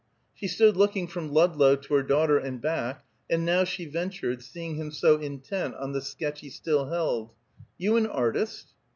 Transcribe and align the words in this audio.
She 0.33 0.47
stood 0.47 0.77
looking 0.77 1.05
from 1.05 1.31
Ludlow 1.31 1.75
to 1.75 1.93
her 1.93 2.01
daughter 2.01 2.39
and 2.39 2.59
back, 2.59 3.05
and 3.29 3.45
now 3.45 3.63
she 3.65 3.85
ventured, 3.85 4.41
seeing 4.41 4.73
him 4.73 4.89
so 4.91 5.19
intent 5.19 5.75
on 5.75 5.91
the 5.91 6.01
sketch 6.01 6.39
he 6.39 6.49
still 6.49 6.85
held, 6.87 7.35
"You 7.77 7.97
an 7.97 8.07
artist?" 8.07 8.73